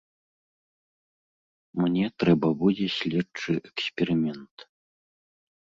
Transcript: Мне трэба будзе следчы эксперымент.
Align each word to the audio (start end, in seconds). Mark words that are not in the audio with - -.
Мне 1.83 2.05
трэба 2.23 2.47
будзе 2.65 2.87
следчы 2.97 3.53
эксперымент. 3.69 4.57